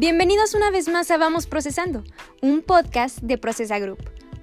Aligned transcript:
Bienvenidos 0.00 0.54
una 0.54 0.70
vez 0.70 0.88
más 0.88 1.10
a 1.10 1.18
Vamos 1.18 1.46
Procesando, 1.46 2.02
un 2.40 2.62
podcast 2.62 3.18
de 3.18 3.36
Procesa 3.36 3.78
Group, 3.78 3.98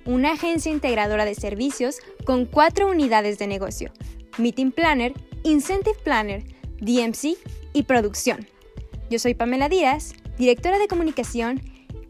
una 0.06 0.34
agencia 0.34 0.72
integradora 0.72 1.26
de 1.26 1.34
servicios 1.34 1.98
con 2.26 2.46
cuatro 2.46 2.88
unidades 2.88 3.40
de 3.40 3.48
negocio, 3.48 3.92
Meeting 4.38 4.72
Planner, 4.72 5.14
Incentive 5.42 5.98
Planner, 6.04 6.44
DMC 6.80 7.40
y 7.74 7.84
Producción. 7.88 8.48
Yo 9.10 9.18
soy 9.18 9.34
Pamela 9.34 9.68
Díaz, 9.68 10.14
directora 10.38 10.78
de 10.78 10.88
comunicación, 10.88 11.60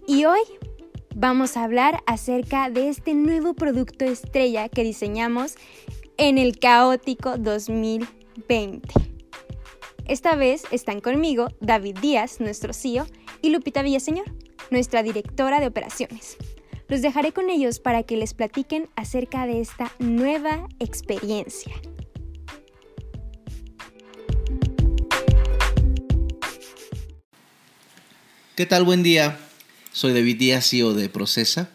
y 0.06 0.26
hoy 0.26 0.42
vamos 1.16 1.56
a 1.56 1.64
hablar 1.64 2.04
acerca 2.06 2.70
de 2.70 2.90
este 2.90 3.14
nuevo 3.14 3.54
producto 3.54 4.04
estrella 4.04 4.68
que 4.68 4.84
diseñamos 4.84 5.56
en 6.18 6.38
el 6.38 6.60
caótico 6.60 7.38
2020. 7.38 8.90
Esta 10.06 10.36
vez 10.36 10.64
están 10.72 11.00
conmigo 11.00 11.48
David 11.62 12.00
Díaz, 12.02 12.42
nuestro 12.42 12.74
CEO, 12.74 13.08
y 13.42 13.50
Lupita 13.50 13.82
Villaseñor, 13.82 14.26
nuestra 14.72 15.04
directora 15.04 15.60
de 15.60 15.68
operaciones. 15.68 16.38
Los 16.88 17.02
dejaré 17.02 17.34
con 17.34 17.50
ellos 17.50 17.80
para 17.80 18.04
que 18.04 18.18
les 18.18 18.34
platiquen 18.34 18.90
acerca 18.96 19.46
de 19.46 19.62
esta 19.62 19.92
nueva 20.00 20.68
experiencia. 20.80 21.76
¿Qué 28.56 28.66
tal? 28.66 28.84
Buen 28.84 29.04
día. 29.04 29.38
Soy 29.92 30.14
David 30.14 30.38
Díaz, 30.38 30.70
CEO 30.70 30.94
de 30.94 31.10
Procesa, 31.10 31.70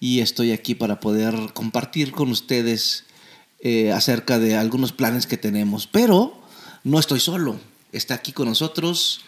y 0.00 0.20
estoy 0.20 0.52
aquí 0.52 0.74
para 0.74 1.00
poder 1.00 1.34
compartir 1.52 2.12
con 2.12 2.30
ustedes 2.30 3.04
eh, 3.60 3.92
acerca 3.92 4.38
de 4.38 4.56
algunos 4.56 4.92
planes 4.92 5.26
que 5.26 5.36
tenemos. 5.36 5.86
Pero 5.86 6.40
no 6.82 6.98
estoy 6.98 7.20
solo. 7.20 7.60
Está 7.92 8.14
aquí 8.14 8.32
con 8.32 8.48
nosotros 8.48 9.24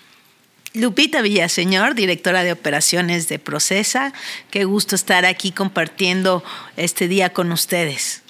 Lupita 0.77 1.23
Villaseñor, 1.23 1.95
directora 1.95 2.45
de 2.45 2.53
operaciones 2.53 3.29
de 3.29 3.39
Procesa. 3.39 4.13
Qué 4.51 4.67
gusto 4.67 4.95
estar 4.95 5.25
aquí 5.25 5.51
compartiendo 5.51 6.45
este 6.77 7.09
día 7.09 7.33
con 7.33 7.51
ustedes. 7.51 8.21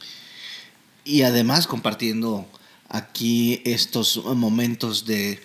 Y 1.05 1.23
además 1.23 1.67
compartiendo 1.67 2.47
aquí 2.89 3.61
estos 3.65 4.25
momentos 4.25 5.07
de, 5.07 5.41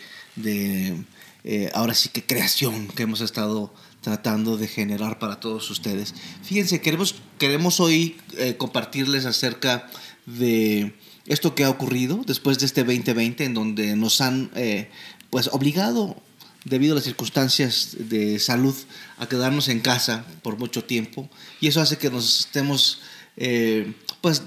eh, 1.44 1.72
ahora 1.73 1.95
sí 1.95 2.09
que 2.09 2.23
creación 2.23 2.88
que 2.89 3.02
hemos 3.02 3.22
estado 3.22 3.73
tratando 4.02 4.58
de 4.58 4.67
generar 4.67 5.17
para 5.17 5.39
todos 5.39 5.72
ustedes. 5.72 6.14
Fíjense, 6.44 6.81
queremos, 6.81 7.16
queremos 7.39 7.80
hoy 7.80 8.17
eh, 8.38 8.58
compartirles 8.58 9.26
acerca 9.26 9.89
de 10.28 10.94
esto 11.26 11.56
que 11.56 11.64
ha 11.64 11.70
ocurrido 11.72 12.22
después 12.28 12.59
de 12.59 12.67
este 12.67 12.83
2020 12.83 13.44
en 13.44 13.54
donde 13.56 13.95
nos 13.95 14.22
han 14.22 14.52
eh, 14.54 14.88
pues 15.31 15.50
obligado 15.52 16.22
debido 16.66 16.94
a 16.94 16.95
las 16.95 17.06
circunstancias 17.06 17.95
de 17.98 18.40
salud, 18.40 18.76
a 19.17 19.28
quedarnos 19.28 19.67
en 19.67 19.80
casa 19.80 20.26
por 20.44 20.58
mucho 20.58 20.84
tiempo. 20.84 21.30
Y 21.59 21.67
eso 21.67 21.81
hace 21.81 21.98
que 21.98 22.09
nos 22.09 22.42
estemos, 22.42 23.00
eh, 23.38 23.94
pues, 24.22 24.44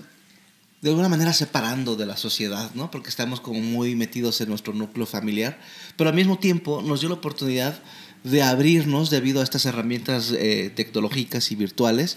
de 0.80 0.90
alguna 0.90 1.08
manera 1.08 1.32
separando 1.32 1.96
de 1.96 2.06
la 2.06 2.16
sociedad, 2.16 2.70
¿no? 2.74 2.90
Porque 2.90 3.08
estamos 3.08 3.40
como 3.40 3.60
muy 3.60 3.94
metidos 3.96 4.40
en 4.40 4.50
nuestro 4.50 4.74
núcleo 4.74 5.06
familiar. 5.06 5.58
Pero 5.96 6.10
al 6.10 6.16
mismo 6.16 6.38
tiempo 6.38 6.82
nos 6.82 7.00
dio 7.00 7.08
la 7.08 7.16
oportunidad 7.16 7.82
de 8.22 8.42
abrirnos, 8.42 9.10
debido 9.10 9.40
a 9.40 9.44
estas 9.44 9.66
herramientas 9.66 10.32
eh, 10.32 10.70
tecnológicas 10.74 11.50
y 11.52 11.56
virtuales, 11.56 12.16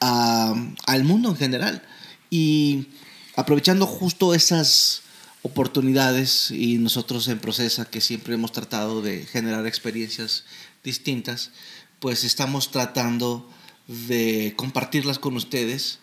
al 0.00 1.04
mundo 1.04 1.30
en 1.30 1.36
general. 1.36 1.82
Y 2.28 2.88
aprovechando 3.36 3.86
justo 3.86 4.34
esas 4.34 5.02
oportunidades 5.42 6.50
y 6.50 6.78
nosotros 6.78 7.28
en 7.28 7.38
Procesa, 7.38 7.84
que 7.84 8.00
siempre 8.00 8.34
hemos 8.34 8.52
tratado 8.52 9.02
de 9.02 9.26
generar 9.26 9.66
experiencias 9.66 10.44
distintas, 10.84 11.50
pues 11.98 12.24
estamos 12.24 12.70
tratando 12.70 13.48
de 13.86 14.54
compartirlas 14.56 15.18
con 15.18 15.36
ustedes 15.36 15.98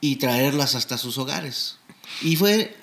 y 0.00 0.16
traerlas 0.16 0.74
hasta 0.74 0.98
sus 0.98 1.18
hogares. 1.18 1.76
Y 2.22 2.36
fue, 2.36 2.74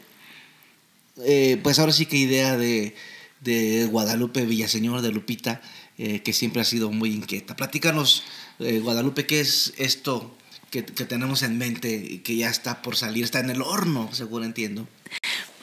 eh, 1.25 1.59
pues 1.61 1.79
ahora 1.79 1.91
sí 1.91 2.05
que 2.05 2.17
idea 2.17 2.55
de, 2.55 2.95
de 3.41 3.85
Guadalupe 3.85 4.45
Villaseñor, 4.45 5.01
de 5.01 5.11
Lupita, 5.11 5.61
eh, 5.97 6.21
que 6.21 6.33
siempre 6.33 6.61
ha 6.61 6.65
sido 6.65 6.91
muy 6.91 7.11
inquieta. 7.11 7.55
Platícanos, 7.55 8.23
eh, 8.59 8.79
Guadalupe, 8.79 9.25
¿qué 9.25 9.41
es 9.41 9.73
esto 9.77 10.35
que, 10.69 10.85
que 10.85 11.05
tenemos 11.05 11.41
en 11.41 11.57
mente 11.57 11.93
y 11.93 12.19
que 12.19 12.37
ya 12.37 12.49
está 12.49 12.81
por 12.81 12.95
salir? 12.95 13.25
Está 13.25 13.39
en 13.39 13.49
el 13.49 13.61
horno, 13.61 14.09
seguro 14.13 14.45
entiendo. 14.45 14.87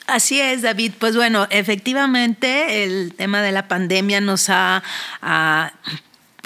Así 0.06 0.40
es, 0.40 0.62
David. 0.62 0.92
Pues 0.98 1.16
bueno, 1.16 1.48
efectivamente 1.50 2.84
el 2.84 3.14
tema 3.14 3.42
de 3.42 3.50
la 3.50 3.66
pandemia 3.66 4.20
nos 4.20 4.48
ha, 4.48 4.82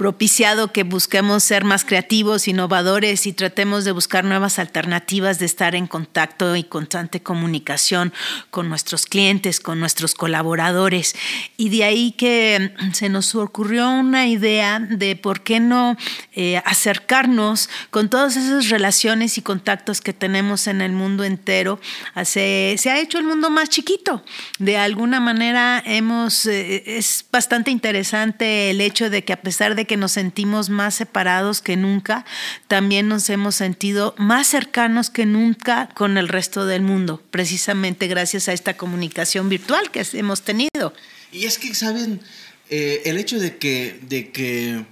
propiciado 0.00 0.72
que 0.72 0.82
busquemos 0.82 1.44
ser 1.44 1.62
más 1.62 1.84
creativos, 1.84 2.48
innovadores 2.48 3.26
y 3.26 3.34
tratemos 3.34 3.84
de 3.84 3.92
buscar 3.92 4.24
nuevas 4.24 4.58
alternativas 4.58 5.38
de 5.38 5.44
estar 5.44 5.74
en 5.74 5.86
contacto 5.86 6.56
y 6.56 6.64
constante 6.64 7.22
comunicación 7.22 8.10
con 8.50 8.70
nuestros 8.70 9.04
clientes, 9.04 9.60
con 9.60 9.78
nuestros 9.78 10.14
colaboradores. 10.14 11.14
Y 11.58 11.68
de 11.68 11.84
ahí 11.84 12.12
que 12.12 12.72
se 12.94 13.10
nos 13.10 13.34
ocurrió 13.34 13.90
una 13.90 14.26
idea 14.26 14.80
de 14.80 15.16
por 15.16 15.42
qué 15.42 15.60
no 15.60 15.98
eh, 16.32 16.62
acercarnos 16.64 17.68
con 17.90 18.08
todas 18.08 18.38
esas 18.38 18.70
relaciones 18.70 19.36
y 19.36 19.42
contactos 19.42 20.00
que 20.00 20.14
tenemos 20.14 20.66
en 20.66 20.80
el 20.80 20.92
mundo 20.92 21.24
entero. 21.24 21.78
se 22.24 22.78
ha 22.86 22.98
hecho 23.00 23.18
el 23.18 23.24
mundo 23.24 23.50
más 23.50 23.68
chiquito. 23.68 24.24
De 24.58 24.78
alguna 24.78 25.20
manera 25.20 25.82
hemos, 25.84 26.46
eh, 26.46 26.84
es 26.86 27.22
bastante 27.30 27.70
interesante 27.70 28.70
el 28.70 28.80
hecho 28.80 29.10
de 29.10 29.24
que 29.24 29.34
a 29.34 29.42
pesar 29.42 29.74
de 29.74 29.89
nos 29.96 30.12
sentimos 30.12 30.70
más 30.70 30.94
separados 30.94 31.60
que 31.60 31.76
nunca, 31.76 32.24
también 32.68 33.08
nos 33.08 33.28
hemos 33.30 33.54
sentido 33.54 34.14
más 34.18 34.46
cercanos 34.46 35.10
que 35.10 35.26
nunca 35.26 35.88
con 35.94 36.18
el 36.18 36.28
resto 36.28 36.66
del 36.66 36.82
mundo, 36.82 37.22
precisamente 37.30 38.06
gracias 38.06 38.48
a 38.48 38.52
esta 38.52 38.76
comunicación 38.76 39.48
virtual 39.48 39.90
que 39.90 40.06
hemos 40.12 40.42
tenido. 40.42 40.92
Y 41.32 41.44
es 41.44 41.58
que, 41.58 41.74
¿saben? 41.74 42.20
Eh, 42.68 43.02
el 43.04 43.18
hecho 43.18 43.40
de 43.40 43.56
que, 43.58 44.00
de 44.02 44.30
que 44.30 44.84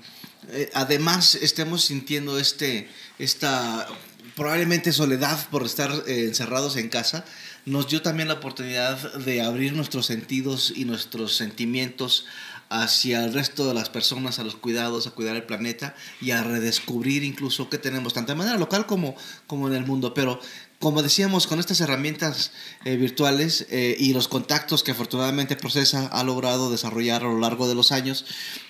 eh, 0.50 0.70
además 0.74 1.34
estemos 1.36 1.84
sintiendo 1.84 2.38
este, 2.38 2.88
esta 3.18 3.86
probablemente 4.34 4.92
soledad 4.92 5.48
por 5.50 5.64
estar 5.64 5.90
eh, 6.06 6.24
encerrados 6.24 6.76
en 6.76 6.88
casa, 6.88 7.24
nos 7.66 7.88
dio 7.88 8.00
también 8.02 8.28
la 8.28 8.34
oportunidad 8.34 9.14
de 9.14 9.42
abrir 9.42 9.74
nuestros 9.74 10.06
sentidos 10.06 10.72
y 10.74 10.84
nuestros 10.84 11.36
sentimientos 11.36 12.24
hacia 12.70 13.24
el 13.24 13.32
resto 13.32 13.66
de 13.66 13.74
las 13.74 13.90
personas, 13.90 14.38
a 14.38 14.44
los 14.44 14.56
cuidados, 14.56 15.06
a 15.06 15.12
cuidar 15.12 15.36
el 15.36 15.44
planeta 15.44 15.94
y 16.20 16.32
a 16.32 16.42
redescubrir 16.42 17.24
incluso 17.24 17.68
qué 17.70 17.78
tenemos, 17.78 18.14
tanto 18.14 18.32
de 18.32 18.38
manera 18.38 18.58
local 18.58 18.86
como, 18.86 19.14
como 19.46 19.68
en 19.68 19.74
el 19.74 19.86
mundo. 19.86 20.14
Pero 20.14 20.40
como 20.78 21.02
decíamos, 21.02 21.48
con 21.48 21.58
estas 21.58 21.80
herramientas 21.80 22.52
eh, 22.84 22.96
virtuales 22.96 23.66
eh, 23.70 23.96
y 23.98 24.12
los 24.12 24.28
contactos 24.28 24.84
que 24.84 24.92
afortunadamente 24.92 25.56
Procesa 25.56 26.06
ha 26.06 26.22
logrado 26.22 26.70
desarrollar 26.70 27.22
a 27.22 27.24
lo 27.24 27.40
largo 27.40 27.68
de 27.68 27.74
los 27.74 27.90
años, 27.90 28.24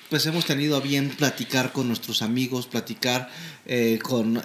pues 0.08 0.24
hemos 0.24 0.46
tenido 0.46 0.78
a 0.78 0.80
bien 0.80 1.10
platicar 1.10 1.70
con 1.72 1.86
nuestros 1.86 2.22
amigos, 2.22 2.66
platicar 2.66 3.30
eh, 3.66 3.98
con, 4.02 4.42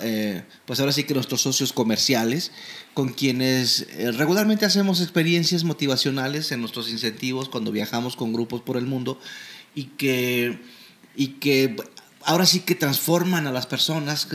pues 0.65 0.81
ahora 0.81 0.91
sí 0.91 1.05
que 1.05 1.13
nuestros 1.13 1.41
socios 1.41 1.71
comerciales, 1.71 2.51
con 2.93 3.13
quienes 3.13 3.87
regularmente 4.17 4.65
hacemos 4.65 4.99
experiencias 4.99 5.63
motivacionales 5.63 6.51
en 6.51 6.59
nuestros 6.59 6.89
incentivos 6.89 7.47
cuando 7.47 7.71
viajamos 7.71 8.17
con 8.17 8.33
grupos 8.33 8.61
por 8.61 8.75
el 8.75 8.87
mundo 8.87 9.17
y 9.73 9.85
que, 9.85 10.59
y 11.15 11.27
que 11.39 11.77
ahora 12.25 12.45
sí 12.45 12.59
que 12.59 12.75
transforman 12.75 13.47
a 13.47 13.53
las 13.53 13.65
personas, 13.65 14.27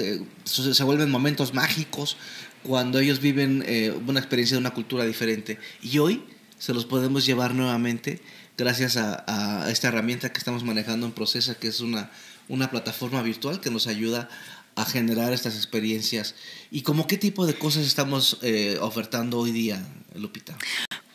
se 0.45 0.85
vuelven 0.85 1.11
momentos 1.11 1.53
mágicos 1.53 2.17
cuando 2.63 2.99
ellos 2.99 3.21
viven 3.21 3.65
eh, 3.67 3.93
una 4.07 4.21
experiencia 4.21 4.57
de 4.57 4.61
una 4.61 4.75
cultura 4.75 5.05
diferente. 5.05 5.59
Y 5.83 5.99
hoy 5.99 6.25
se 6.59 6.75
los 6.75 6.85
podemos 6.85 7.25
llevar 7.25 7.55
nuevamente 7.55 8.21
gracias 8.57 8.97
a, 8.97 9.71
esta 9.71 9.89
herramienta 9.89 10.33
que 10.33 10.39
estamos 10.39 10.65
manejando 10.65 11.07
en 11.07 11.13
Procesa, 11.13 11.55
que 11.55 11.69
es 11.69 11.81
una, 11.81 12.11
una 12.49 12.71
plataforma 12.71 13.23
virtual 13.23 13.61
que 13.61 13.71
nos 13.71 13.87
ayuda 13.87 14.29
a 14.75 14.85
generar 14.85 15.33
estas 15.33 15.57
experiencias. 15.57 16.35
¿Y 16.71 16.83
como 16.83 17.07
qué 17.07 17.17
tipo 17.17 17.47
de 17.47 17.55
cosas 17.55 17.87
estamos 17.87 18.39
eh, 18.43 18.79
ofertando 18.81 19.39
hoy 19.39 19.53
día, 19.53 19.85
Lupita? 20.15 20.57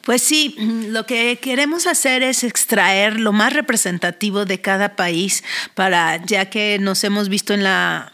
Pues 0.05 0.21
sí, 0.21 0.55
lo 0.57 1.05
que 1.05 1.39
queremos 1.41 1.87
hacer 1.87 2.23
es 2.23 2.43
extraer 2.43 3.21
lo 3.21 3.31
más 3.31 3.53
representativo 3.53 4.43
de 4.43 4.59
cada 4.59 4.97
país 4.97 5.45
para, 5.75 6.25
ya 6.25 6.49
que 6.49 6.77
nos 6.77 7.05
hemos 7.05 7.29
visto 7.29 7.53
en 7.53 7.63
la 7.63 8.11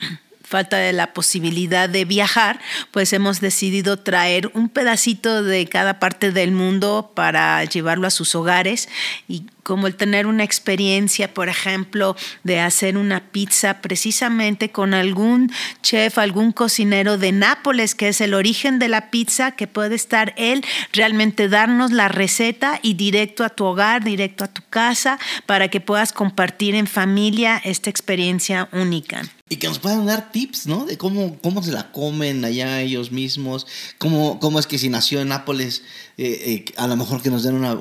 falta 0.50 0.78
de 0.78 0.94
la 0.94 1.14
posibilidad 1.14 1.88
de 1.88 2.06
viajar, 2.06 2.60
pues 2.90 3.14
hemos 3.14 3.40
decidido 3.40 3.98
traer 3.98 4.52
un 4.56 4.68
pedacito 4.68 5.44
de 5.44 5.68
cada 5.68 6.00
parte 6.00 6.32
del 6.32 6.52
mundo 6.52 7.12
para 7.14 7.64
llevarlo 7.66 8.08
a 8.08 8.12
sus 8.12 8.34
hogares 8.34 8.90
y 9.28 9.46
como 9.62 9.86
el 9.86 9.94
tener 9.94 10.26
una 10.26 10.44
experiencia, 10.44 11.32
por 11.32 11.48
ejemplo, 11.48 12.16
de 12.44 12.60
hacer 12.60 12.98
una 12.98 13.20
pizza 13.20 13.82
precisamente 13.82 14.72
con 14.72 14.96
algún 14.96 15.52
chef, 15.84 16.18
algún 16.18 16.52
cocinero 16.52 17.20
de 17.20 17.32
Nápoles, 17.32 17.94
que 17.94 18.08
es 18.08 18.20
el 18.20 18.34
origen 18.34 18.80
de 18.80 18.88
la 18.88 19.12
pizza, 19.12 19.52
que 19.52 19.68
puede 19.68 19.94
estar 19.94 20.34
él 20.38 20.66
realmente 20.92 21.50
darnos 21.50 21.92
la 21.92 22.08
receta 22.08 22.80
y 22.82 22.96
directo 22.96 23.44
a 23.44 23.50
tu 23.50 23.66
hogar, 23.66 24.04
directo 24.04 24.44
a 24.44 24.48
tu 24.48 24.64
casa, 24.72 25.20
para 25.46 25.68
que 25.68 25.82
puedas 25.82 26.14
compartir 26.14 26.74
en 26.74 26.88
familia 26.88 27.62
esta 27.64 27.92
experiencia 27.92 28.70
única 28.72 29.22
y 29.52 29.58
que 29.58 29.68
nos 29.68 29.80
puedan 29.80 30.06
dar 30.06 30.32
tips, 30.32 30.68
¿no? 30.68 30.86
De 30.86 30.98
cómo, 30.98 31.40
cómo 31.42 31.64
se 31.64 31.72
la 31.72 31.92
comen 31.92 32.46
allá 32.46 32.82
ellos 32.82 33.12
mismos, 33.12 33.66
cómo, 33.98 34.40
cómo 34.40 34.60
es 34.60 34.68
que 34.68 34.78
si 34.78 34.90
nació 34.90 35.22
en 35.22 35.30
Nápoles, 35.30 35.82
eh, 36.18 36.66
eh, 36.68 36.74
a 36.78 36.86
lo 36.86 36.96
mejor 36.96 37.24
que 37.24 37.32
nos 37.32 37.42
den 37.42 37.56
una, 37.56 37.74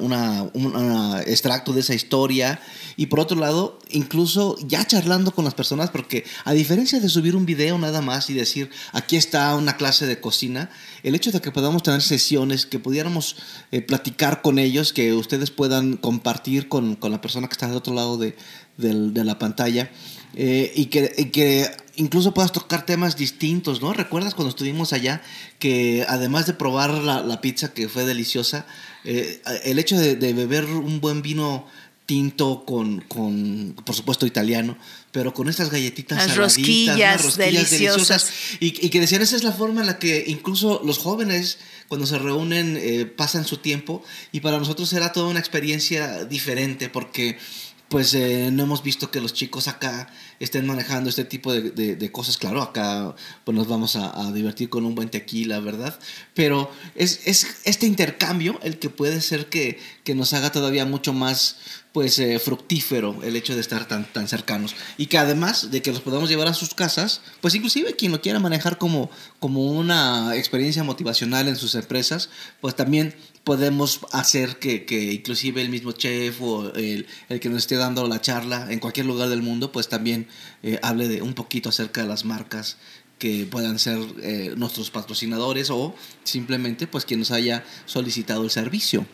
una, 0.55 1.21
extracto 1.27 1.75
de 1.75 1.81
esa 1.81 1.95
historia. 1.95 2.59
Y 2.97 3.07
por 3.07 3.21
otro 3.21 3.39
lado, 3.39 3.79
incluso 3.91 4.57
ya 4.67 4.87
charlando 4.87 5.33
con 5.33 5.45
las 5.45 5.53
personas, 5.53 5.91
porque 5.91 6.25
a 6.45 6.55
diferencia 6.55 7.01
de 7.01 7.09
subir 7.11 7.37
un 7.37 7.45
video 7.45 7.77
nada 7.77 8.01
más 8.01 8.31
y 8.31 8.35
decir, 8.35 8.71
aquí 8.93 9.17
está 9.17 9.55
una 9.55 9.77
clase 9.77 10.07
de 10.07 10.21
cocina, 10.21 10.71
el 11.03 11.15
hecho 11.15 11.33
de 11.33 11.43
que 11.43 11.53
podamos 11.53 11.83
tener 11.83 12.01
sesiones, 12.01 12.65
que 12.65 12.79
pudiéramos 12.79 13.37
eh, 13.73 13.83
platicar 13.83 14.41
con 14.41 14.59
ellos, 14.59 14.95
que 14.95 15.13
ustedes 15.13 15.51
puedan 15.51 15.99
compartir 15.99 16.69
con, 16.69 16.97
con, 16.97 17.13
la 17.13 17.21
persona 17.21 17.47
que 17.47 17.53
está 17.53 17.67
del 17.67 17.77
otro 17.77 17.93
lado 17.93 18.17
de, 18.17 18.37
de 18.79 19.25
la 19.25 19.39
pantalla, 19.39 19.91
eh, 20.35 20.73
y, 20.75 20.87
que, 20.87 21.31
que, 21.33 21.71
incluso 21.97 22.35
puedas 22.35 22.53
tocar 22.53 22.87
temas 22.87 23.17
distintos, 23.17 23.81
¿no? 23.81 23.93
¿Recuerdas 23.93 24.35
cuando 24.35 24.51
estuvimos 24.51 24.93
allá 24.93 25.23
que 25.59 26.05
además 26.09 26.47
de 26.47 26.55
probar 26.55 26.93
la, 26.93 27.41
pizza 27.41 27.73
que 27.73 27.89
fue 27.89 28.05
deliciosa, 28.05 28.67
eh, 29.05 29.43
el 29.65 29.79
hecho 29.79 29.99
de, 29.99 30.15
beber 30.33 30.67
un 30.67 31.01
buen 31.01 31.23
vino 31.23 31.67
tinto 32.09 32.65
con, 32.65 33.03
con, 33.03 33.77
por 33.85 33.95
supuesto, 33.95 34.25
italiano, 34.25 34.79
pero 35.13 35.35
con 35.35 35.49
estas 35.49 35.71
galletitas 35.71 36.27
las 36.27 36.37
rosquillas, 36.39 37.37
deliciosas. 37.37 38.31
Y, 38.61 38.71
que 38.71 38.99
decían, 38.99 39.21
esa 39.21 39.37
es 39.37 39.45
la 39.45 39.53
forma 39.53 39.83
en 39.83 39.89
la 39.89 39.99
que 39.99 40.25
incluso 40.27 40.81
los 40.85 40.97
jóvenes, 40.97 41.59
cuando 41.87 42.07
se 42.07 42.19
reúnen, 42.19 42.79
eh, 42.81 43.05
pasan 43.05 43.45
su 43.45 43.59
tiempo, 43.59 44.03
y 44.33 44.41
para 44.41 44.59
nosotros 44.59 44.91
era 44.95 45.13
toda 45.13 45.29
una 45.29 45.39
experiencia 45.39 46.25
diferente, 46.25 46.89
porque 46.89 47.39
pues 47.89 48.13
eh, 48.15 48.51
no 48.53 48.65
hemos 48.65 48.83
visto 48.83 49.11
que 49.11 49.21
los 49.21 49.33
chicos 49.33 49.67
acá 49.67 50.13
estén 50.41 50.67
manejando 50.67 51.09
este 51.09 51.25
tipo 51.25 51.53
de, 51.53 52.13
cosas. 52.13 52.37
Claro, 52.37 52.63
acá 52.63 53.15
pues 53.45 53.57
nos 53.57 53.67
vamos 53.67 53.97
a, 53.97 54.31
divertir 54.33 54.69
con 54.69 54.85
un 54.85 54.95
buen 54.95 55.09
tequila, 55.09 55.61
¿verdad? 55.61 55.99
Pero 56.35 56.71
es, 56.95 57.27
este 57.65 57.87
intercambio 57.87 58.59
el 58.63 58.79
que 58.79 58.91
puede 58.91 59.21
ser 59.21 59.47
que, 59.47 59.79
que 60.05 60.15
nos 60.15 60.33
haga 60.35 60.53
todavía 60.53 60.85
mucho 60.85 61.13
más 61.13 61.57
pues 61.93 62.19
eh, 62.19 62.39
fructífero 62.39 63.23
el 63.23 63.35
hecho 63.35 63.55
de 63.55 63.61
estar 63.61 63.89
tan, 63.89 64.05
tan 64.13 64.29
cercanos 64.29 64.77
y 64.99 65.07
que 65.07 65.19
además 65.19 65.71
de 65.71 65.83
que 65.83 65.91
los 65.91 66.03
podamos 66.03 66.29
llevar 66.29 66.47
a 66.47 66.55
sus 66.55 66.75
casas, 66.75 67.23
pues 67.41 67.55
inclusive 67.55 67.97
quien 67.97 68.13
lo 68.13 68.21
quiera 68.21 68.39
manejar 68.39 68.79
como, 68.79 69.11
como 69.41 69.73
una 69.73 70.37
experiencia 70.37 70.85
motivacional 70.85 71.49
en 71.49 71.57
sus 71.57 71.75
empresas, 71.75 72.29
pues 72.61 72.77
también 72.77 73.15
podemos 73.49 74.01
hacer 74.13 74.59
que, 74.59 74.85
que, 74.85 75.11
inclusive 75.11 75.63
el 75.63 75.71
mismo 75.71 75.93
chef 75.93 76.43
o 76.43 76.71
el, 76.75 77.07
el, 77.31 77.41
que 77.41 77.49
nos 77.49 77.61
esté 77.61 77.77
dando 77.77 78.07
la 78.07 78.21
charla 78.21 78.71
en 78.71 78.79
cualquier 78.79 79.07
lugar 79.07 79.31
del 79.31 79.41
mundo, 79.41 79.73
pues 79.73 79.89
también 79.89 80.29
eh, 80.63 80.79
hable 80.83 81.09
de 81.09 81.23
un 81.23 81.33
poquito 81.33 81.71
acerca 81.71 82.03
de 82.03 82.09
las 82.09 82.27
marcas 82.27 82.77
que 83.19 83.49
puedan 83.51 83.79
ser 83.79 84.01
eh, 84.23 84.53
nuestros 84.59 84.91
patrocinadores 84.91 85.71
o 85.71 85.95
simplemente 86.25 86.87
pues 86.87 87.07
quien 87.07 87.21
nos 87.21 87.31
haya 87.31 87.65
solicitado 87.87 88.45
el 88.45 88.51
servicio. 88.51 89.07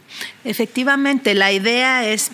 Efectivamente, 0.42 1.36
la 1.36 1.52
idea 1.52 2.04
es... 2.04 2.32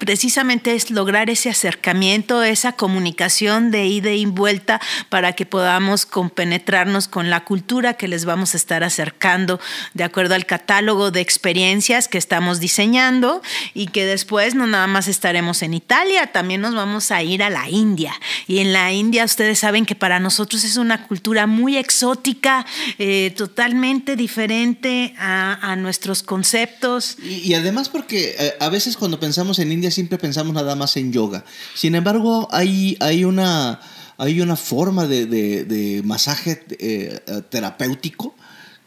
Precisamente 0.00 0.74
es 0.74 0.90
lograr 0.90 1.28
ese 1.28 1.50
acercamiento, 1.50 2.42
esa 2.42 2.72
comunicación 2.72 3.70
de 3.70 3.84
ida 3.84 4.12
y 4.12 4.24
vuelta 4.24 4.80
para 5.10 5.34
que 5.34 5.44
podamos 5.44 6.06
compenetrarnos 6.06 7.06
con 7.06 7.28
la 7.28 7.44
cultura 7.44 7.94
que 7.94 8.08
les 8.08 8.24
vamos 8.24 8.54
a 8.54 8.56
estar 8.56 8.82
acercando 8.82 9.60
de 9.92 10.04
acuerdo 10.04 10.34
al 10.34 10.46
catálogo 10.46 11.10
de 11.10 11.20
experiencias 11.20 12.08
que 12.08 12.16
estamos 12.16 12.60
diseñando 12.60 13.42
y 13.74 13.88
que 13.88 14.06
después 14.06 14.54
no 14.54 14.66
nada 14.66 14.86
más 14.86 15.06
estaremos 15.06 15.60
en 15.60 15.74
Italia, 15.74 16.32
también 16.32 16.62
nos 16.62 16.74
vamos 16.74 17.10
a 17.10 17.22
ir 17.22 17.42
a 17.42 17.50
la 17.50 17.68
India. 17.68 18.14
Y 18.46 18.60
en 18.60 18.72
la 18.72 18.92
India 18.92 19.26
ustedes 19.26 19.58
saben 19.58 19.84
que 19.84 19.94
para 19.94 20.18
nosotros 20.18 20.64
es 20.64 20.78
una 20.78 21.06
cultura 21.08 21.46
muy 21.46 21.76
exótica, 21.76 22.64
eh, 22.98 23.34
totalmente 23.36 24.16
diferente 24.16 25.14
a, 25.18 25.76
nuestros 25.76 26.22
conceptos. 26.22 27.16
Y, 27.22 27.52
además 27.54 27.88
porque 27.88 28.34
eh, 28.38 28.54
a 28.60 28.68
veces 28.70 28.96
cuando 28.96 29.20
pensamos 29.20 29.58
en 29.58 29.70
India 29.70 29.89
siempre 29.90 30.18
pensamos 30.18 30.54
nada 30.54 30.74
más 30.74 30.96
en 30.96 31.12
yoga. 31.12 31.44
Sin 31.74 31.94
embargo, 31.94 32.48
hay, 32.50 32.96
hay, 33.00 33.24
una, 33.24 33.80
hay 34.18 34.40
una 34.40 34.56
forma 34.56 35.06
de, 35.06 36.02
masaje 36.04 36.64
eh, 36.78 37.20
terapéutico 37.48 38.34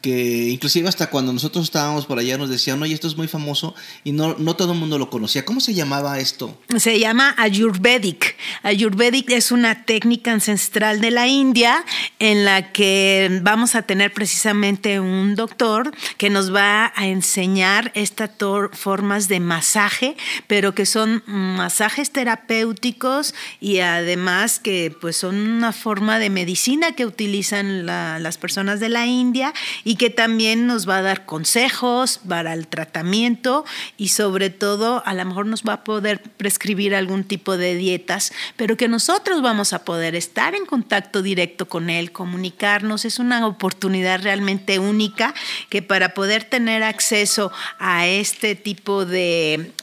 que 0.03 0.49
inclusive 0.49 0.89
hasta 0.89 1.09
cuando 1.09 1.31
nosotros 1.31 1.63
estábamos 1.63 2.05
por 2.05 2.19
allá 2.19 2.37
nos 2.37 2.49
decían, 2.49 2.83
oye, 2.83 2.93
esto 2.93 3.07
es 3.07 3.15
muy 3.15 3.29
famoso 3.29 3.73
y 4.03 4.11
no, 4.11 4.35
no 4.37 4.57
todo 4.57 4.73
el 4.73 4.79
mundo 4.79 4.99
lo 4.99 5.09
conocía. 5.09 5.45
¿Cómo 5.45 5.61
se 5.61 5.73
llamaba 5.73 6.19
esto? 6.19 6.59
Se 6.77 6.99
llama 6.99 7.33
Ayurvedic. 7.37 8.35
Ayurvedic 8.63 9.31
es 9.31 9.53
una 9.53 9.85
técnica 9.85 10.33
ancestral 10.33 10.99
de 10.99 11.09
la 11.09 11.27
India 11.27 11.85
en 12.19 12.43
la 12.43 12.73
que 12.73 13.39
vamos 13.43 13.75
a 13.75 13.83
tener 13.83 14.11
precisamente 14.11 14.99
un 14.99 15.35
doctor 15.35 15.95
que 16.17 16.29
nos 16.29 16.53
va 16.53 16.91
a 16.97 17.07
enseñar 17.07 17.93
estas 17.95 18.29
formas 18.73 19.29
de 19.29 19.39
masaje, 19.39 20.17
pero 20.47 20.75
que 20.75 20.85
son 20.85 21.23
masajes 21.27 22.11
terapéuticos 22.11 23.33
y 23.61 23.79
además 23.79 24.59
que 24.59 24.93
pues 24.99 25.15
son 25.15 25.35
una 25.35 25.71
forma 25.71 26.19
de 26.19 26.29
medicina 26.29 26.91
que 26.91 27.05
utilizan 27.05 27.85
las 27.85 28.37
personas 28.37 28.81
de 28.81 28.89
la 28.89 29.05
India 29.05 29.53
y 29.93 29.95
que 29.95 30.09
también 30.09 30.65
nos 30.65 30.89
va 30.89 30.97
a 30.97 31.01
dar 31.03 31.27
consejos 31.27 32.19
para 32.27 32.53
el 32.53 32.65
tratamiento 32.67 33.63
y 33.95 34.07
sobre 34.07 34.49
todo 34.49 35.03
a 35.05 35.13
lo 35.13 35.23
mejor 35.23 35.45
nos 35.45 35.61
va 35.61 35.73
a 35.73 35.83
poder 35.83 36.19
prescribir 36.19 36.95
algún 36.95 37.23
tipo 37.23 37.57
de 37.57 37.75
dietas, 37.75 38.33
pero 38.57 38.75
que 38.75 38.87
nosotros 38.87 39.43
vamos 39.43 39.71
a 39.71 39.85
poder 39.85 40.15
estar 40.15 40.55
en 40.55 40.65
contacto 40.65 41.21
directo 41.21 41.67
con 41.67 41.91
él, 41.91 42.11
comunicarnos. 42.11 43.05
Es 43.05 43.19
una 43.19 43.45
oportunidad 43.45 44.23
realmente 44.23 44.79
única 44.79 45.35
que 45.69 45.83
para 45.83 46.15
poder 46.15 46.43
tener 46.43 46.81
acceso 46.81 47.51
a 47.77 48.07
este 48.07 48.55
tipo 48.55 49.05
de, 49.05 49.73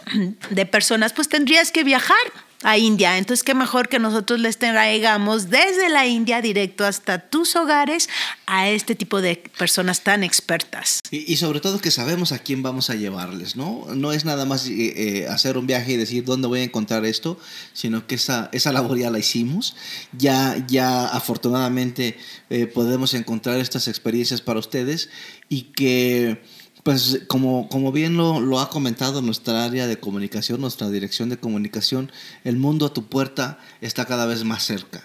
de 0.51 0.67
personas, 0.67 1.13
pues 1.13 1.29
tendrías 1.29 1.71
que 1.71 1.85
viajar 1.85 2.17
a 2.63 2.79
India. 2.79 3.19
Entonces, 3.19 3.43
qué 3.43 3.55
mejor 3.55 3.89
que 3.89 3.99
nosotros 3.99 4.41
les 4.41 4.59
traigamos 4.59 5.49
desde 5.49 5.89
la 5.89 6.07
India 6.07 6.43
directo 6.43 6.85
hasta 6.85 7.19
tus 7.19 7.57
hogares 7.57 8.09
a 8.47 8.69
este 8.69 8.95
tipo 8.95 9.21
de 9.21 9.43
personas 9.59 10.03
tan 10.03 10.23
expertas. 10.23 11.01
Y, 11.11 11.37
sobre 11.37 11.61
todo 11.61 11.81
que 11.81 11.91
sabemos 11.91 12.33
a 12.33 12.39
quién 12.39 12.63
vamos 12.63 12.91
a 12.91 12.95
llevarles, 12.95 13.57
¿no? 13.57 13.87
No 13.95 14.13
es 14.13 14.25
nada 14.25 14.45
más 14.45 14.67
eh, 14.67 14.73
eh, 14.97 15.29
hacer 15.29 15.57
un 15.57 15.67
viaje 15.67 15.93
y 15.93 15.97
decir 15.97 16.25
dónde 16.25 16.49
voy 16.49 16.61
a 16.61 16.65
encontrar 16.65 17.05
esto, 17.05 17.39
sino 17.73 18.07
que 18.07 18.17
esa, 18.17 18.51
esa 18.53 18.73
labor 18.73 18.99
ya 18.99 19.11
la 19.11 19.19
hicimos. 19.19 19.75
Ya, 20.13 20.65
ya 20.69 21.07
afortunadamente 21.07 22.19
eh, 22.51 22.67
podemos 22.67 23.15
encontrar 23.15 23.59
estas 23.59 23.89
experiencias 23.89 24.41
para 24.41 24.61
ustedes 24.61 25.09
y 25.49 25.63
que 25.63 26.43
pues 26.83 27.21
como, 27.27 27.69
como 27.69 27.93
bien 27.93 28.17
lo, 28.17 28.61
ha 28.61 28.71
comentado 28.71 29.23
nuestra 29.23 29.65
área 29.65 29.87
de 29.87 29.99
comunicación, 29.99 30.61
nuestra 30.61 30.89
dirección 30.89 31.29
de 31.29 31.39
comunicación, 31.39 32.11
el 32.45 32.57
mundo 32.57 32.87
a 32.87 32.95
tu 32.95 33.07
puerta 33.07 33.59
está 33.81 34.07
cada 34.07 34.27
vez 34.27 34.45
más 34.45 34.65
cerca. 34.65 35.03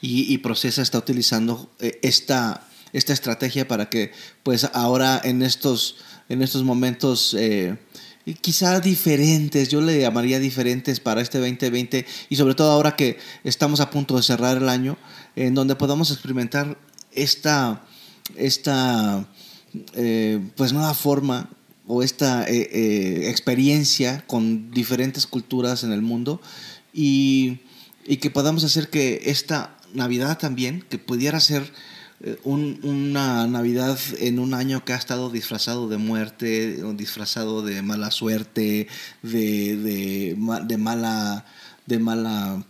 Y, 0.00 0.32
y 0.32 0.38
Procesa 0.38 0.80
está 0.80 0.98
utilizando 0.98 1.70
eh, 1.78 1.98
esta, 2.02 2.66
esta 2.92 3.12
estrategia 3.12 3.68
para 3.68 3.90
que 3.90 4.12
pues 4.42 4.64
ahora 4.72 5.20
en 5.22 5.42
estos, 5.42 5.96
en 6.30 6.40
estos 6.40 6.62
momentos 6.62 7.34
eh, 7.38 7.76
quizá 8.40 8.80
diferentes, 8.80 9.68
yo 9.68 9.82
le 9.82 10.00
llamaría 10.00 10.38
diferentes 10.38 11.00
para 11.00 11.20
este 11.20 11.38
2020 11.38 12.06
y 12.30 12.36
sobre 12.36 12.54
todo 12.54 12.70
ahora 12.70 12.96
que 12.96 13.18
estamos 13.44 13.80
a 13.80 13.90
punto 13.90 14.16
de 14.16 14.22
cerrar 14.22 14.56
el 14.56 14.70
año, 14.70 14.96
en 15.36 15.54
donde 15.54 15.76
podamos 15.76 16.10
experimentar 16.10 16.78
esta... 17.12 17.84
esta 18.36 19.26
eh, 19.94 20.40
pues 20.56 20.72
nueva 20.72 20.94
forma 20.94 21.48
o 21.86 22.02
esta 22.02 22.44
eh, 22.48 22.68
eh, 22.72 23.30
experiencia 23.30 24.24
con 24.26 24.70
diferentes 24.70 25.26
culturas 25.26 25.84
en 25.84 25.92
el 25.92 26.02
mundo 26.02 26.40
y, 26.92 27.60
que 28.20 28.30
podamos 28.30 28.64
hacer 28.64 28.90
que 28.90 29.22
esta 29.26 29.76
Navidad 29.94 30.36
también, 30.38 30.84
que 30.88 30.98
pudiera 30.98 31.38
ser 31.38 31.72
una 32.42 33.46
Navidad 33.46 33.98
en 34.18 34.40
un 34.40 34.52
año 34.52 34.84
que 34.84 34.92
ha 34.92 34.96
estado 34.96 35.30
disfrazado 35.30 35.88
de 35.88 35.96
muerte, 35.96 36.82
disfrazado 36.96 37.62
de 37.62 37.82
mala 37.82 38.10
suerte, 38.10 38.88
de, 39.22 39.76
de 39.76 40.76
mala, 40.76 41.44
de 41.86 41.98
mala 42.00 42.64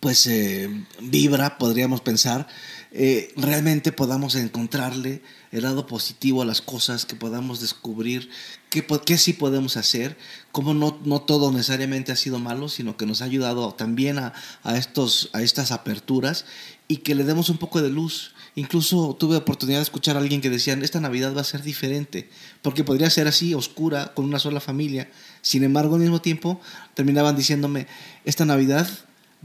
pues 0.00 0.26
eh, 0.26 0.68
vibra, 1.00 1.58
podríamos 1.58 2.00
pensar, 2.00 2.46
eh, 2.92 3.32
realmente 3.36 3.90
podamos 3.90 4.34
encontrarle 4.34 5.22
el 5.50 5.62
lado 5.62 5.86
positivo 5.86 6.42
a 6.42 6.46
las 6.46 6.60
cosas, 6.60 7.06
que 7.06 7.16
podamos 7.16 7.60
descubrir 7.60 8.28
qué, 8.70 8.86
qué 9.04 9.18
sí 9.18 9.32
podemos 9.32 9.76
hacer, 9.76 10.16
cómo 10.50 10.74
no, 10.74 10.98
no 11.04 11.22
todo 11.22 11.52
necesariamente 11.52 12.12
ha 12.12 12.16
sido 12.16 12.38
malo, 12.38 12.68
sino 12.68 12.96
que 12.96 13.06
nos 13.06 13.22
ha 13.22 13.26
ayudado 13.26 13.72
también 13.74 14.18
a, 14.18 14.32
a, 14.62 14.76
estos, 14.76 15.30
a 15.32 15.42
estas 15.42 15.72
aperturas 15.72 16.44
y 16.88 16.98
que 16.98 17.14
le 17.14 17.24
demos 17.24 17.48
un 17.48 17.58
poco 17.58 17.80
de 17.80 17.90
luz. 17.90 18.34
Incluso 18.54 19.16
tuve 19.18 19.36
oportunidad 19.36 19.78
de 19.78 19.84
escuchar 19.84 20.16
a 20.16 20.20
alguien 20.20 20.42
que 20.42 20.50
decían, 20.50 20.82
esta 20.82 21.00
Navidad 21.00 21.34
va 21.34 21.40
a 21.40 21.44
ser 21.44 21.62
diferente, 21.62 22.28
porque 22.60 22.84
podría 22.84 23.08
ser 23.08 23.26
así, 23.26 23.54
oscura, 23.54 24.12
con 24.12 24.26
una 24.26 24.38
sola 24.38 24.60
familia. 24.60 25.10
Sin 25.40 25.64
embargo, 25.64 25.94
al 25.94 26.02
mismo 26.02 26.20
tiempo, 26.20 26.60
terminaban 26.92 27.36
diciéndome, 27.36 27.86
esta 28.26 28.44
Navidad 28.44 28.86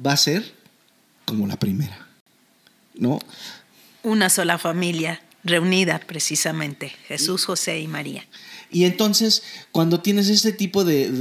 va 0.05 0.13
a 0.13 0.17
ser 0.17 0.53
como 1.25 1.47
la 1.47 1.57
primera. 1.57 2.07
¿No? 2.95 3.19
Una 4.03 4.29
sola 4.29 4.57
familia 4.57 5.21
reunida 5.43 5.99
precisamente, 5.99 6.93
Jesús, 7.07 7.45
José 7.45 7.79
y 7.79 7.87
María. 7.87 8.25
Y 8.71 8.85
entonces, 8.85 9.43
cuando 9.71 10.01
tienes 10.01 10.29
este 10.29 10.51
tipo 10.51 10.83
de, 10.83 11.11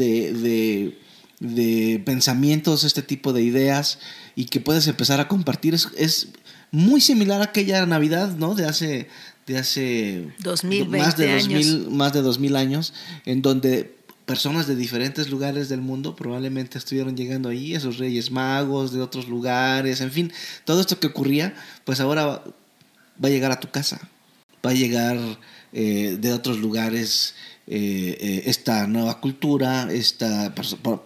de, 1.40 2.02
pensamientos, 2.04 2.85
este 2.85 3.02
tipo 3.02 3.33
de 3.33 3.42
ideas, 3.42 3.99
y 4.35 4.47
que 4.47 4.61
puedes 4.61 4.87
empezar 4.88 5.21
a 5.21 5.28
compartir, 5.28 5.75
es, 5.97 6.28
muy 6.73 7.00
similar 7.00 7.40
a 7.40 7.45
aquella 7.45 7.87
Navidad, 7.87 8.37
¿no? 8.37 8.54
De 8.54 8.66
hace, 8.66 9.09
de 9.47 9.59
hace 9.59 10.28
más 10.88 11.16
de 11.16 11.30
años. 11.30 11.88
más 11.90 12.12
de 12.12 12.23
2000 12.23 12.56
años, 12.56 12.92
en 13.25 13.40
donde 13.40 13.95
personas 14.26 14.66
de 14.66 14.75
diferentes 14.75 15.30
lugares 15.30 15.68
del 15.68 15.80
mundo 15.80 16.16
probablemente 16.16 16.78
estuvieron 16.78 17.16
llegando 17.16 17.49
ahí, 17.49 17.75
esos 17.75 17.99
reyes 17.99 18.30
magos 18.33 18.92
de 18.92 19.00
otros 19.00 19.28
lugares, 19.28 20.00
en 20.00 20.11
fin, 20.11 20.33
todo 20.64 20.80
esto 20.80 20.99
que 20.99 21.06
ocurría, 21.06 21.54
pues 21.85 22.00
ahora 22.00 22.26
va, 22.26 22.42
a 23.23 23.28
llegar 23.28 23.52
a 23.52 23.61
tu 23.61 23.71
casa, 23.71 24.00
va 24.64 24.71
a 24.71 24.75
llegar 24.75 25.16
eh, 25.73 26.18
de 26.21 26.33
otros 26.33 26.59
lugares 26.59 27.35
eh, 27.68 28.18
eh, 28.21 28.42
esta 28.47 28.87
nueva 28.88 29.21
cultura, 29.21 29.88
esta 29.92 30.52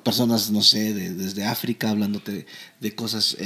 personas, 0.03 0.51
no 0.51 0.63
sé, 0.63 0.95
desde 0.95 1.45
África, 1.45 1.91
hablándote 1.91 2.47
de, 2.81 2.95
cosas 2.95 3.37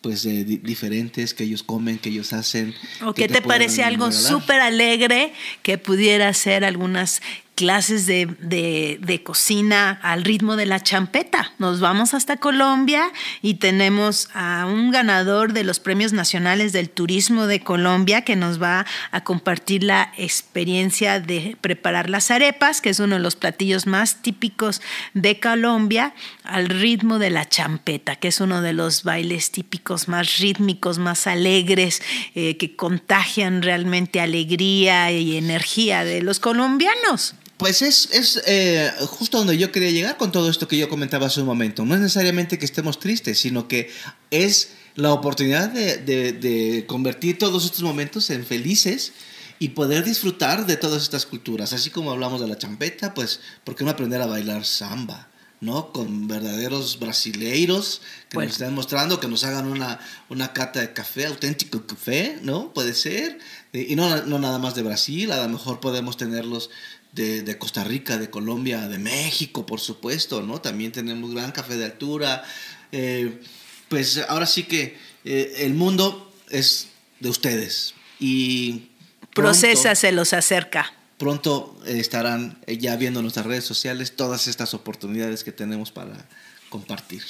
pues 0.00 0.24
diferentes 0.24 1.32
que 1.32 1.44
ellos 1.44 1.62
comen, 1.62 1.98
que 1.98 2.08
ellos 2.08 2.32
hacen. 2.32 2.74
¿O 3.04 3.14
qué 3.14 3.28
te, 3.28 3.34
te 3.34 3.42
parece 3.42 3.84
algo 3.84 4.10
súper 4.10 4.60
alegre 4.60 5.32
que 5.62 5.78
pudiera 5.78 6.32
ser 6.34 6.64
algunas 6.64 7.20
clases 7.54 8.06
de, 8.06 9.20
cocina 9.24 10.00
al 10.02 10.24
ritmo 10.24 10.56
de 10.56 10.66
la 10.66 10.80
champeta. 10.80 11.52
Nos 11.58 11.80
vamos 11.80 12.14
hasta 12.14 12.38
Colombia 12.38 13.10
y 13.40 13.54
tenemos 13.54 14.30
a 14.34 14.66
un 14.66 14.90
ganador 14.90 15.52
de 15.52 15.64
los 15.64 15.78
premios 15.78 16.12
nacionales 16.12 16.72
del 16.72 16.90
turismo 16.90 17.46
de 17.46 17.60
Colombia 17.60 18.22
que 18.22 18.36
nos 18.36 18.60
va 18.60 18.86
a 19.10 19.22
compartir 19.22 19.84
la 19.84 20.12
experiencia 20.16 21.20
de 21.20 21.56
preparar 21.60 22.10
las 22.10 22.30
arepas, 22.30 22.80
que 22.80 22.90
es 22.90 23.00
uno 23.00 23.16
de 23.16 23.22
los 23.22 23.36
platillos 23.36 23.86
más 23.86 24.22
típicos 24.22 24.80
de 25.14 25.38
Colombia, 25.38 26.14
al 26.44 26.68
ritmo 26.68 27.18
de 27.18 27.30
la 27.30 27.48
champeta, 27.48 28.16
que 28.16 28.28
es 28.28 28.40
uno 28.40 28.62
de 28.62 28.72
los 28.72 29.04
bailes 29.04 29.50
típicos 29.50 30.08
más 30.08 30.38
rítmicos, 30.38 30.98
más 30.98 31.26
alegres, 31.26 32.02
eh, 32.34 32.56
que 32.56 32.76
contagian 32.76 33.62
realmente 33.62 34.20
alegría 34.20 35.12
y 35.12 35.36
energía 35.36 36.04
de 36.04 36.22
los 36.22 36.40
colombianos. 36.40 37.34
Pues 37.62 37.80
es, 37.80 38.08
es 38.10 38.42
eh, 38.44 38.90
justo 39.06 39.38
donde 39.38 39.56
yo 39.56 39.70
quería 39.70 39.92
llegar 39.92 40.16
con 40.16 40.32
todo 40.32 40.50
esto 40.50 40.66
que 40.66 40.76
yo 40.76 40.88
comentaba 40.88 41.28
hace 41.28 41.42
un 41.42 41.46
momento. 41.46 41.84
No 41.84 41.94
es 41.94 42.00
necesariamente 42.00 42.58
que 42.58 42.64
estemos 42.64 42.98
tristes, 42.98 43.38
sino 43.38 43.68
que 43.68 43.88
es 44.32 44.70
la 44.96 45.12
oportunidad 45.12 45.68
de, 45.70 45.98
de, 46.32 46.86
convertir 46.88 47.38
todos 47.38 47.64
estos 47.64 47.82
momentos 47.82 48.30
en 48.30 48.44
felices 48.44 49.12
y 49.60 49.68
poder 49.68 50.02
disfrutar 50.02 50.66
de 50.66 50.76
todas 50.76 51.04
estas 51.04 51.24
culturas. 51.24 51.72
Así 51.72 51.90
como 51.90 52.10
hablamos 52.10 52.40
de 52.40 52.48
la 52.48 52.58
champeta, 52.58 53.14
pues, 53.14 53.38
¿por 53.62 53.76
qué 53.76 53.84
no 53.84 53.92
aprender 53.92 54.20
a 54.20 54.26
bailar 54.26 54.64
samba? 54.64 55.28
¿no? 55.60 55.92
Con 55.92 56.26
verdaderos 56.26 56.98
brasileiros 56.98 58.02
que 58.28 58.38
nos 58.38 58.48
estén 58.48 58.74
mostrando, 58.74 59.20
que 59.20 59.28
nos 59.28 59.44
hagan 59.44 59.68
una, 59.68 60.00
una 60.28 60.52
cata 60.52 60.80
de 60.80 60.92
café, 60.92 61.26
auténtico 61.26 61.86
café, 61.86 62.40
¿no? 62.42 62.72
Puede 62.72 62.94
ser. 62.94 63.38
Y 63.72 63.94
no, 63.94 64.24
no 64.26 64.40
nada 64.40 64.58
más 64.58 64.74
de 64.74 64.82
Brasil, 64.82 65.30
a 65.30 65.40
lo 65.40 65.48
mejor 65.48 65.78
podemos 65.78 66.16
tenerlos 66.16 66.68
de, 67.12 67.58
Costa 67.58 67.84
Rica, 67.84 68.18
de 68.18 68.30
Colombia, 68.30 68.88
de 68.88 68.98
México, 68.98 69.66
por 69.66 69.80
supuesto, 69.80 70.42
¿no? 70.42 70.60
También 70.60 70.92
tenemos 70.92 71.34
gran 71.34 71.52
café 71.52 71.76
de 71.76 71.84
altura. 71.84 72.42
Eh, 72.90 73.40
pues 73.88 74.18
ahora 74.28 74.46
sí 74.46 74.64
que 74.64 74.96
eh, 75.24 75.54
el 75.58 75.74
mundo 75.74 76.32
es 76.48 76.88
de 77.20 77.28
ustedes. 77.28 77.94
Y 78.18 78.88
Procesa 79.34 79.94
se 79.94 80.12
los 80.12 80.32
acerca. 80.32 80.92
Pronto 81.18 81.78
estarán 81.86 82.58
ya 82.66 82.96
viendo 82.96 83.22
nuestras 83.22 83.46
redes 83.46 83.64
sociales 83.64 84.16
todas 84.16 84.48
estas 84.48 84.74
oportunidades 84.74 85.44
que 85.44 85.52
tenemos 85.52 85.92
para 85.92 86.26
compartir. 86.68 87.22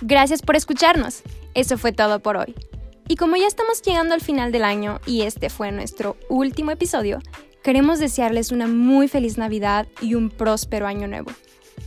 Gracias 0.00 0.42
por 0.42 0.56
escucharnos. 0.56 1.22
Eso 1.54 1.78
fue 1.78 1.92
todo 1.92 2.20
por 2.20 2.36
hoy. 2.36 2.54
Y 3.08 3.16
como 3.16 3.36
ya 3.36 3.46
estamos 3.46 3.80
llegando 3.80 4.12
al 4.14 4.20
final 4.20 4.52
del 4.52 4.64
año 4.64 5.00
y 5.06 5.22
este 5.22 5.48
fue 5.48 5.72
nuestro 5.72 6.18
último 6.28 6.70
episodio, 6.70 7.20
queremos 7.62 7.98
desearles 7.98 8.52
una 8.52 8.66
muy 8.66 9.08
feliz 9.08 9.38
Navidad 9.38 9.88
y 10.02 10.14
un 10.14 10.28
próspero 10.28 10.86
año 10.86 11.08
nuevo. 11.08 11.30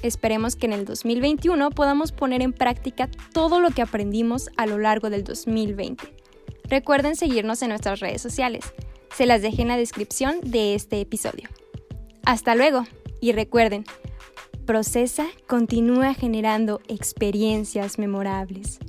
Esperemos 0.02 0.56
que 0.56 0.66
en 0.66 0.74
el 0.74 0.86
2021 0.86 1.70
podamos 1.70 2.12
poner 2.12 2.42
en 2.42 2.54
práctica 2.54 3.08
todo 3.34 3.60
lo 3.60 3.70
que 3.70 3.84
aprendimos 3.84 4.50
a 4.58 4.66
lo 4.66 4.80
largo 4.80 5.12
del 5.12 5.24
2020. 5.24 6.12
Recuerden 6.64 7.16
seguirnos 7.16 7.62
en 7.62 7.70
nuestras 7.70 8.00
redes 8.00 8.22
sociales. 8.22 8.74
Se 9.16 9.28
las 9.28 9.44
dejé 9.44 9.62
en 9.62 9.68
la 9.68 9.78
descripción 9.78 10.40
de 10.42 10.74
este 10.74 11.02
episodio. 11.02 11.50
Hasta 12.26 12.56
luego 12.56 12.86
y 13.20 13.34
recuerden, 13.34 13.86
Procesa 14.66 15.28
continúa 15.48 16.14
generando 16.14 16.82
experiencias 16.88 18.00
memorables. 18.00 18.80